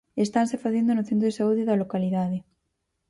[0.25, 2.37] Estanse facendo no centro de saúde da localidade.